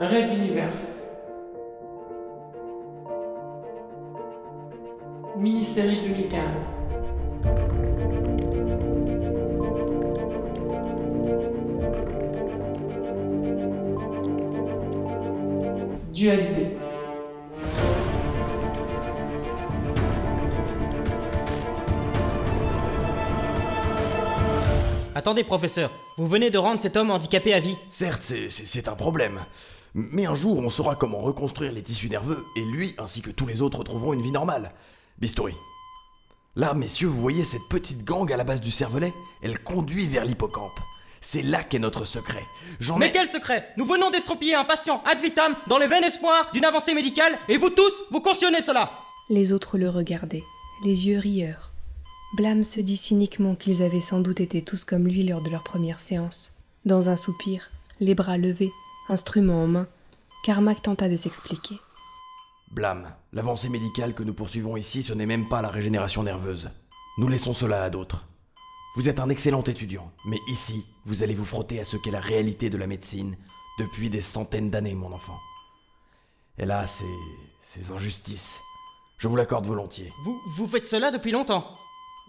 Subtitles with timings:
[0.00, 0.86] Rêve Universe.
[5.36, 7.60] Mini-série 2015.
[16.12, 16.76] Dualité.
[25.14, 27.76] Attendez, professeur, vous venez de rendre cet homme handicapé à vie.
[27.88, 29.40] Certes, c'est- un problème.
[29.94, 33.46] Mais un jour, on saura comment reconstruire les tissus nerveux, et lui, ainsi que tous
[33.46, 34.72] les autres, retrouveront une vie normale.
[35.18, 35.54] Bistouri.
[36.56, 39.12] Là, messieurs, vous voyez cette petite gangue à la base du cervelet?
[39.42, 40.80] Elle conduit vers l'hippocampe.
[41.20, 42.42] C'est là qu'est notre secret.
[42.80, 43.12] J'en Mais ai...
[43.12, 43.68] quel secret?
[43.76, 47.56] Nous venons d'estropier un patient ad vitam dans le vain espoir d'une avancée médicale, et
[47.56, 48.90] vous tous, vous cautionnez cela
[49.28, 50.44] Les autres le regardaient,
[50.84, 51.72] les yeux rieurs.
[52.36, 55.62] Blâme se dit cyniquement qu'ils avaient sans doute été tous comme lui lors de leur
[55.64, 56.54] première séance.
[56.84, 57.70] Dans un soupir,
[58.00, 58.72] les bras levés,
[59.10, 59.88] instrument en main,
[60.44, 61.78] Carmack tenta de s'expliquer.
[62.70, 66.70] Blâme, l'avancée médicale que nous poursuivons ici, ce n'est même pas la régénération nerveuse.
[67.18, 68.26] Nous laissons cela à d'autres.
[68.96, 72.20] Vous êtes un excellent étudiant, mais ici, vous allez vous frotter à ce qu'est la
[72.20, 73.36] réalité de la médecine
[73.78, 75.38] depuis des centaines d'années, mon enfant.
[76.58, 77.04] Et là, c'est.
[77.62, 78.58] ces injustices.
[79.18, 80.12] Je vous l'accorde volontiers.
[80.24, 81.66] Vous, vous faites cela depuis longtemps.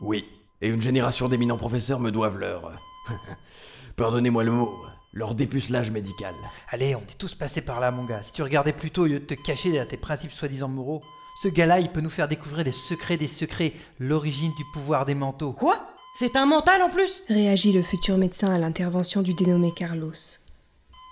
[0.02, 0.28] Oui,
[0.62, 2.72] et une génération d'éminents professeurs me doivent leur.
[3.96, 4.74] Pardonnez-moi le mot,
[5.14, 6.34] leur dépucelage médical.
[6.70, 8.24] Allez, on est tous passés par là, mon gars.
[8.24, 11.02] Si tu regardais plutôt au lieu de te cacher derrière tes principes soi-disant moraux,
[11.42, 15.16] ce gars-là, il peut nous faire découvrir des secrets des secrets, l'origine du pouvoir des
[15.16, 15.54] manteaux.
[15.54, 15.88] Quoi?
[16.18, 17.24] C'est un mental en plus?
[17.30, 20.14] Réagit le futur médecin à l'intervention du dénommé Carlos.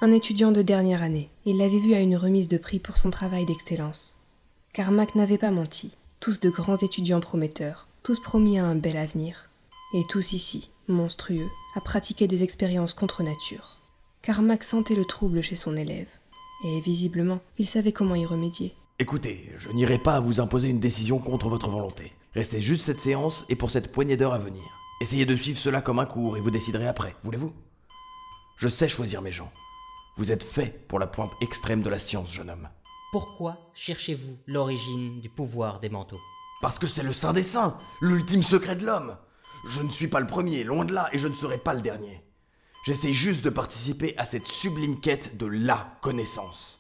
[0.02, 3.10] Un étudiant de dernière année, il l'avait vu à une remise de prix pour son
[3.10, 4.18] travail d'excellence.
[4.72, 9.50] Carmack n'avait pas menti, tous de grands étudiants prometteurs, tous promis à un bel avenir.
[9.94, 13.79] Et tous ici, monstrueux, à pratiquer des expériences contre nature.
[14.22, 16.10] Carmack sentait le trouble chez son élève,
[16.66, 18.76] et visiblement, il savait comment y remédier.
[19.00, 22.12] Écoutez, je n'irai pas à vous imposer une décision contre votre volonté.
[22.34, 24.64] Restez juste cette séance et pour cette poignée d'heures à venir.
[25.00, 27.54] Essayez de suivre cela comme un cours et vous déciderez après, voulez-vous?
[28.58, 29.52] Je sais choisir mes gens.
[30.18, 32.68] Vous êtes fait pour la pointe extrême de la science, jeune homme.
[33.14, 36.20] Pourquoi cherchez-vous l'origine du pouvoir des manteaux?
[36.62, 39.16] Parce que c'est le saint des saints, l'ultime secret de l'homme.
[39.70, 41.82] Je ne suis pas le premier, loin de là, et je ne serai pas le
[41.82, 42.22] dernier.
[42.86, 46.80] J'essaie juste de participer à cette sublime quête de la connaissance.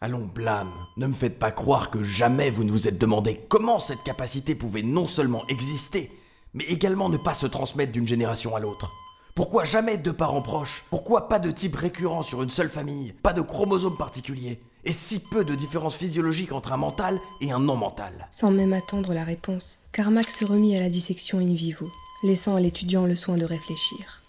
[0.00, 3.80] Allons, blâme, ne me faites pas croire que jamais vous ne vous êtes demandé comment
[3.80, 6.12] cette capacité pouvait non seulement exister,
[6.52, 8.92] mais également ne pas se transmettre d'une génération à l'autre.
[9.34, 10.84] Pourquoi jamais deux parents proches?
[10.90, 13.12] Pourquoi pas de type récurrent sur une seule famille?
[13.12, 14.60] Pas de chromosomes particuliers?
[14.84, 18.28] Et si peu de différences physiologiques entre un mental et un non-mental?
[18.30, 21.90] Sans même attendre la réponse, Carmack se remit à la dissection in vivo,
[22.22, 24.22] laissant à l'étudiant le soin de réfléchir.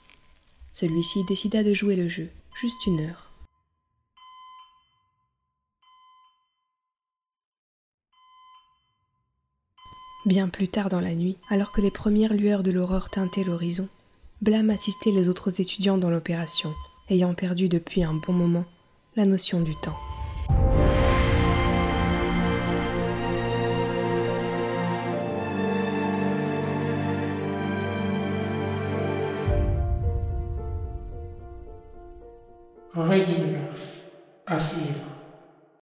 [0.71, 3.29] Celui-ci décida de jouer le jeu, juste une heure.
[10.25, 13.87] Bien plus tard dans la nuit, alors que les premières lueurs de l'aurore teintaient l'horizon,
[14.41, 16.73] Blâme assistait les autres étudiants dans l'opération,
[17.09, 18.65] ayant perdu depuis un bon moment
[19.15, 19.97] la notion du temps.
[32.95, 34.05] Rêve Universe.
[34.45, 35.08] À suivre.